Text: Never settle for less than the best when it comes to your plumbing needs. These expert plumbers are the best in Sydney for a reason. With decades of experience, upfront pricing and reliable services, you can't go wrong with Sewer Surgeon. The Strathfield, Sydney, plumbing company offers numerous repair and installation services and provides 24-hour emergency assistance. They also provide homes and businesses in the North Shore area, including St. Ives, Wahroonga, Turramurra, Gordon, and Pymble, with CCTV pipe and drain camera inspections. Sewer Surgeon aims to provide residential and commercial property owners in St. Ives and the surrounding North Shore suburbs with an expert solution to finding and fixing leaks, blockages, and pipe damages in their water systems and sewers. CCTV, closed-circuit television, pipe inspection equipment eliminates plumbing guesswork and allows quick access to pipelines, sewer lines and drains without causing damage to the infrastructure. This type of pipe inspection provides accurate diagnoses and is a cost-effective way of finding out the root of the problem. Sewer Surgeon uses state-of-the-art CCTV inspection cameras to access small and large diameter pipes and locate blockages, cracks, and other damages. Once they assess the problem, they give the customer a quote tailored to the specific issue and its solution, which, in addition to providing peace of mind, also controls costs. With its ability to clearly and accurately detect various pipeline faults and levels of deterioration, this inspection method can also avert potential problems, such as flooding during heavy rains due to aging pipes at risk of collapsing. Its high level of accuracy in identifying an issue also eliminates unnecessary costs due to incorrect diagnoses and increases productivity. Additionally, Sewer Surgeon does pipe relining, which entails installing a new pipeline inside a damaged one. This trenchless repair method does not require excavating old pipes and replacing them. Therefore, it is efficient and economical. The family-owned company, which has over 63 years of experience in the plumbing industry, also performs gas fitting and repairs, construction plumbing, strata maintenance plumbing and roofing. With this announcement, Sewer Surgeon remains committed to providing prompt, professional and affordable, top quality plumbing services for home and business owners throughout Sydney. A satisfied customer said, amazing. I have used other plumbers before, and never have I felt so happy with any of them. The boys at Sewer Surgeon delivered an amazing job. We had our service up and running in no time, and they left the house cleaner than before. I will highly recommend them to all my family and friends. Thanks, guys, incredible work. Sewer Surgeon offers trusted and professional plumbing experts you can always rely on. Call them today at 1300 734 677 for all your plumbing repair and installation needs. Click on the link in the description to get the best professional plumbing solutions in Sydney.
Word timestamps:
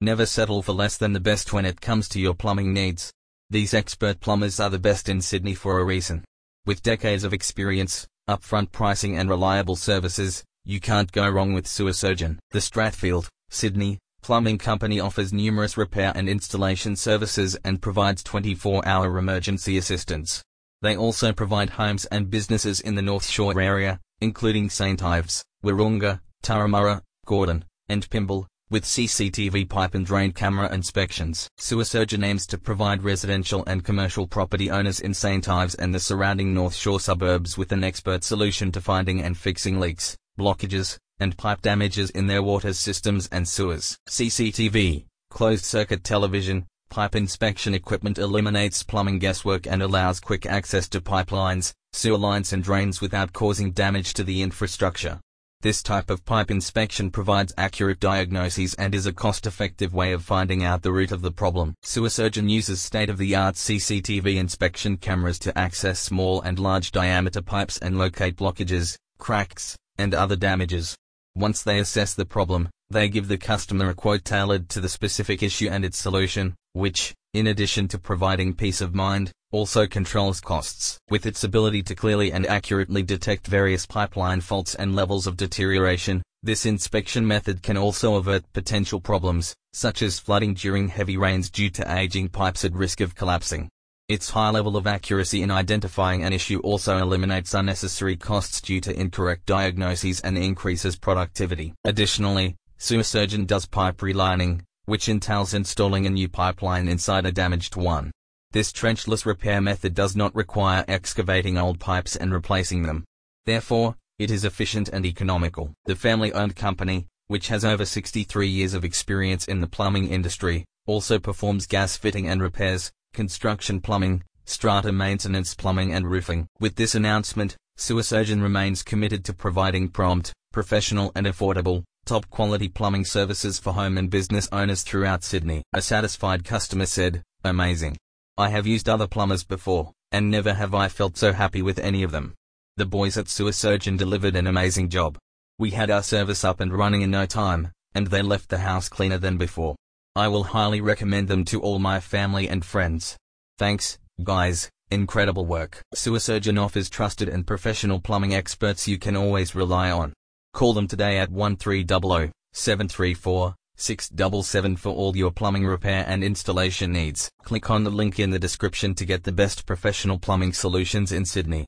Never 0.00 0.26
settle 0.26 0.60
for 0.60 0.72
less 0.72 0.98
than 0.98 1.14
the 1.14 1.20
best 1.20 1.54
when 1.54 1.64
it 1.64 1.80
comes 1.80 2.06
to 2.10 2.20
your 2.20 2.34
plumbing 2.34 2.74
needs. 2.74 3.10
These 3.48 3.72
expert 3.72 4.20
plumbers 4.20 4.60
are 4.60 4.68
the 4.68 4.78
best 4.78 5.08
in 5.08 5.22
Sydney 5.22 5.54
for 5.54 5.78
a 5.78 5.84
reason. 5.84 6.22
With 6.66 6.82
decades 6.82 7.24
of 7.24 7.32
experience, 7.32 8.06
upfront 8.28 8.72
pricing 8.72 9.16
and 9.16 9.30
reliable 9.30 9.76
services, 9.76 10.44
you 10.64 10.80
can't 10.80 11.12
go 11.12 11.26
wrong 11.28 11.54
with 11.54 11.66
Sewer 11.66 11.94
Surgeon. 11.94 12.38
The 12.50 12.58
Strathfield, 12.58 13.28
Sydney, 13.48 13.98
plumbing 14.20 14.58
company 14.58 15.00
offers 15.00 15.32
numerous 15.32 15.78
repair 15.78 16.12
and 16.14 16.28
installation 16.28 16.96
services 16.96 17.56
and 17.64 17.80
provides 17.80 18.22
24-hour 18.24 19.16
emergency 19.16 19.78
assistance. 19.78 20.42
They 20.82 20.94
also 20.94 21.32
provide 21.32 21.70
homes 21.70 22.04
and 22.06 22.28
businesses 22.28 22.80
in 22.80 22.96
the 22.96 23.02
North 23.02 23.26
Shore 23.26 23.58
area, 23.58 24.00
including 24.20 24.68
St. 24.68 25.02
Ives, 25.02 25.42
Wahroonga, 25.64 26.20
Turramurra, 26.42 27.00
Gordon, 27.24 27.64
and 27.88 28.10
Pymble, 28.10 28.46
with 28.68 28.84
CCTV 28.84 29.68
pipe 29.68 29.94
and 29.94 30.04
drain 30.04 30.32
camera 30.32 30.72
inspections. 30.72 31.48
Sewer 31.56 31.84
Surgeon 31.84 32.24
aims 32.24 32.46
to 32.48 32.58
provide 32.58 33.04
residential 33.04 33.62
and 33.66 33.84
commercial 33.84 34.26
property 34.26 34.70
owners 34.70 34.98
in 34.98 35.14
St. 35.14 35.48
Ives 35.48 35.76
and 35.76 35.94
the 35.94 36.00
surrounding 36.00 36.52
North 36.52 36.74
Shore 36.74 36.98
suburbs 36.98 37.56
with 37.56 37.70
an 37.70 37.84
expert 37.84 38.24
solution 38.24 38.72
to 38.72 38.80
finding 38.80 39.22
and 39.22 39.38
fixing 39.38 39.78
leaks, 39.78 40.16
blockages, 40.38 40.98
and 41.20 41.36
pipe 41.36 41.62
damages 41.62 42.10
in 42.10 42.26
their 42.26 42.42
water 42.42 42.72
systems 42.72 43.28
and 43.30 43.48
sewers. 43.48 43.96
CCTV, 44.08 45.06
closed-circuit 45.30 46.02
television, 46.02 46.66
pipe 46.90 47.14
inspection 47.14 47.74
equipment 47.74 48.18
eliminates 48.18 48.82
plumbing 48.82 49.18
guesswork 49.18 49.66
and 49.66 49.82
allows 49.82 50.20
quick 50.20 50.44
access 50.44 50.88
to 50.88 51.00
pipelines, 51.00 51.72
sewer 51.92 52.18
lines 52.18 52.52
and 52.52 52.62
drains 52.62 53.00
without 53.00 53.32
causing 53.32 53.72
damage 53.72 54.12
to 54.14 54.24
the 54.24 54.42
infrastructure. 54.42 55.20
This 55.62 55.82
type 55.82 56.10
of 56.10 56.24
pipe 56.26 56.50
inspection 56.50 57.10
provides 57.10 57.54
accurate 57.56 57.98
diagnoses 57.98 58.74
and 58.74 58.94
is 58.94 59.06
a 59.06 59.12
cost-effective 59.12 59.94
way 59.94 60.12
of 60.12 60.22
finding 60.22 60.62
out 60.62 60.82
the 60.82 60.92
root 60.92 61.12
of 61.12 61.22
the 61.22 61.32
problem. 61.32 61.74
Sewer 61.82 62.10
Surgeon 62.10 62.50
uses 62.50 62.82
state-of-the-art 62.82 63.54
CCTV 63.54 64.36
inspection 64.36 64.98
cameras 64.98 65.38
to 65.40 65.58
access 65.58 65.98
small 65.98 66.42
and 66.42 66.58
large 66.58 66.92
diameter 66.92 67.40
pipes 67.40 67.78
and 67.78 67.96
locate 67.96 68.36
blockages, 68.36 68.98
cracks, 69.18 69.76
and 69.96 70.12
other 70.12 70.36
damages. 70.36 70.94
Once 71.34 71.62
they 71.62 71.78
assess 71.78 72.12
the 72.12 72.26
problem, 72.26 72.68
they 72.90 73.08
give 73.08 73.26
the 73.26 73.38
customer 73.38 73.88
a 73.88 73.94
quote 73.94 74.24
tailored 74.24 74.68
to 74.68 74.80
the 74.80 74.90
specific 74.90 75.42
issue 75.42 75.68
and 75.70 75.86
its 75.86 75.96
solution, 75.96 76.54
which, 76.74 77.14
in 77.32 77.46
addition 77.46 77.88
to 77.88 77.98
providing 77.98 78.54
peace 78.54 78.82
of 78.82 78.94
mind, 78.94 79.32
also 79.56 79.86
controls 79.86 80.38
costs. 80.40 80.98
With 81.08 81.24
its 81.24 81.42
ability 81.42 81.82
to 81.84 81.94
clearly 81.94 82.30
and 82.30 82.46
accurately 82.46 83.02
detect 83.02 83.46
various 83.46 83.86
pipeline 83.86 84.42
faults 84.42 84.74
and 84.74 84.94
levels 84.94 85.26
of 85.26 85.38
deterioration, 85.38 86.22
this 86.42 86.66
inspection 86.66 87.26
method 87.26 87.62
can 87.62 87.78
also 87.78 88.16
avert 88.16 88.44
potential 88.52 89.00
problems, 89.00 89.54
such 89.72 90.02
as 90.02 90.18
flooding 90.18 90.52
during 90.52 90.88
heavy 90.88 91.16
rains 91.16 91.48
due 91.48 91.70
to 91.70 91.96
aging 91.96 92.28
pipes 92.28 92.66
at 92.66 92.74
risk 92.74 93.00
of 93.00 93.14
collapsing. 93.14 93.68
Its 94.08 94.30
high 94.30 94.50
level 94.50 94.76
of 94.76 94.86
accuracy 94.86 95.42
in 95.42 95.50
identifying 95.50 96.22
an 96.22 96.32
issue 96.32 96.60
also 96.60 96.98
eliminates 96.98 97.54
unnecessary 97.54 98.16
costs 98.16 98.60
due 98.60 98.80
to 98.82 99.00
incorrect 99.00 99.46
diagnoses 99.46 100.20
and 100.20 100.36
increases 100.36 100.96
productivity. 100.96 101.72
Additionally, 101.84 102.54
Sewer 102.76 103.02
Surgeon 103.02 103.46
does 103.46 103.66
pipe 103.66 103.96
relining, 103.96 104.60
which 104.84 105.08
entails 105.08 105.54
installing 105.54 106.06
a 106.06 106.10
new 106.10 106.28
pipeline 106.28 106.86
inside 106.86 107.26
a 107.26 107.32
damaged 107.32 107.74
one. 107.74 108.12
This 108.52 108.72
trenchless 108.72 109.26
repair 109.26 109.60
method 109.60 109.94
does 109.94 110.16
not 110.16 110.34
require 110.34 110.84
excavating 110.88 111.58
old 111.58 111.78
pipes 111.78 112.16
and 112.16 112.32
replacing 112.32 112.82
them. 112.82 113.04
Therefore, 113.44 113.96
it 114.18 114.30
is 114.30 114.44
efficient 114.44 114.88
and 114.88 115.04
economical. 115.04 115.74
The 115.84 115.96
family-owned 115.96 116.56
company, 116.56 117.06
which 117.26 117.48
has 117.48 117.64
over 117.64 117.84
63 117.84 118.48
years 118.48 118.72
of 118.72 118.84
experience 118.84 119.46
in 119.46 119.60
the 119.60 119.66
plumbing 119.66 120.08
industry, 120.08 120.64
also 120.86 121.18
performs 121.18 121.66
gas 121.66 121.96
fitting 121.96 122.28
and 122.28 122.40
repairs, 122.40 122.92
construction 123.12 123.80
plumbing, 123.80 124.22
strata 124.44 124.92
maintenance 124.92 125.54
plumbing 125.54 125.92
and 125.92 126.10
roofing. 126.10 126.46
With 126.60 126.76
this 126.76 126.94
announcement, 126.94 127.56
Sewer 127.76 128.04
Surgeon 128.04 128.40
remains 128.40 128.82
committed 128.82 129.24
to 129.24 129.34
providing 129.34 129.88
prompt, 129.88 130.32
professional 130.52 131.12
and 131.14 131.26
affordable, 131.26 131.82
top 132.06 132.30
quality 132.30 132.68
plumbing 132.68 133.04
services 133.04 133.58
for 133.58 133.74
home 133.74 133.98
and 133.98 134.08
business 134.08 134.48
owners 134.52 134.82
throughout 134.82 135.24
Sydney. 135.24 135.62
A 135.74 135.82
satisfied 135.82 136.44
customer 136.44 136.86
said, 136.86 137.22
amazing. 137.44 137.96
I 138.38 138.50
have 138.50 138.66
used 138.66 138.86
other 138.86 139.06
plumbers 139.06 139.44
before, 139.44 139.92
and 140.12 140.30
never 140.30 140.52
have 140.52 140.74
I 140.74 140.88
felt 140.88 141.16
so 141.16 141.32
happy 141.32 141.62
with 141.62 141.78
any 141.78 142.02
of 142.02 142.12
them. 142.12 142.34
The 142.76 142.84
boys 142.84 143.16
at 143.16 143.30
Sewer 143.30 143.52
Surgeon 143.52 143.96
delivered 143.96 144.36
an 144.36 144.46
amazing 144.46 144.90
job. 144.90 145.16
We 145.58 145.70
had 145.70 145.90
our 145.90 146.02
service 146.02 146.44
up 146.44 146.60
and 146.60 146.76
running 146.76 147.00
in 147.00 147.10
no 147.10 147.24
time, 147.24 147.72
and 147.94 148.08
they 148.08 148.20
left 148.20 148.50
the 148.50 148.58
house 148.58 148.90
cleaner 148.90 149.16
than 149.16 149.38
before. 149.38 149.74
I 150.14 150.28
will 150.28 150.44
highly 150.44 150.82
recommend 150.82 151.28
them 151.28 151.46
to 151.46 151.62
all 151.62 151.78
my 151.78 151.98
family 151.98 152.46
and 152.46 152.62
friends. 152.62 153.16
Thanks, 153.56 153.98
guys, 154.22 154.68
incredible 154.90 155.46
work. 155.46 155.80
Sewer 155.94 156.20
Surgeon 156.20 156.58
offers 156.58 156.90
trusted 156.90 157.30
and 157.30 157.46
professional 157.46 158.00
plumbing 158.00 158.34
experts 158.34 158.86
you 158.86 158.98
can 158.98 159.16
always 159.16 159.54
rely 159.54 159.90
on. 159.90 160.12
Call 160.52 160.74
them 160.74 160.88
today 160.88 161.16
at 161.16 161.30
1300 161.30 162.32
734 162.52 163.54
677 163.76 164.76
for 164.76 164.90
all 164.90 165.16
your 165.16 165.30
plumbing 165.30 165.66
repair 165.66 166.04
and 166.06 166.22
installation 166.22 166.92
needs. 166.92 167.30
Click 167.44 167.70
on 167.70 167.84
the 167.84 167.90
link 167.90 168.18
in 168.18 168.30
the 168.30 168.38
description 168.38 168.94
to 168.94 169.04
get 169.04 169.24
the 169.24 169.32
best 169.32 169.66
professional 169.66 170.18
plumbing 170.18 170.52
solutions 170.52 171.12
in 171.12 171.24
Sydney. 171.24 171.64